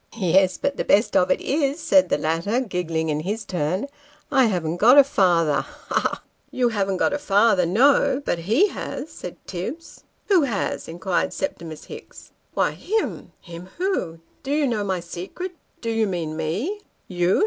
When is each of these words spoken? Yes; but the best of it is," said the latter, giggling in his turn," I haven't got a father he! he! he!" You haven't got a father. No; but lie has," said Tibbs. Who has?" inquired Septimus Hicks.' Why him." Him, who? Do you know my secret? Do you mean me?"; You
Yes; 0.17 0.57
but 0.57 0.77
the 0.77 0.83
best 0.83 1.15
of 1.15 1.29
it 1.29 1.39
is," 1.41 1.79
said 1.79 2.09
the 2.09 2.17
latter, 2.17 2.59
giggling 2.59 3.09
in 3.09 3.19
his 3.19 3.45
turn," 3.45 3.85
I 4.31 4.45
haven't 4.47 4.77
got 4.77 4.97
a 4.97 5.03
father 5.03 5.63
he! 5.63 5.93
he! 5.93 6.01
he!" 6.01 6.07
You 6.57 6.69
haven't 6.69 6.97
got 6.97 7.13
a 7.13 7.19
father. 7.19 7.67
No; 7.67 8.19
but 8.25 8.39
lie 8.47 8.67
has," 8.71 9.11
said 9.11 9.37
Tibbs. 9.45 10.03
Who 10.27 10.41
has?" 10.41 10.87
inquired 10.87 11.33
Septimus 11.33 11.83
Hicks.' 11.85 12.31
Why 12.55 12.71
him." 12.71 13.31
Him, 13.41 13.69
who? 13.77 14.21
Do 14.41 14.49
you 14.49 14.65
know 14.65 14.83
my 14.83 15.01
secret? 15.01 15.51
Do 15.81 15.91
you 15.91 16.07
mean 16.07 16.35
me?"; 16.35 16.81
You 17.07 17.39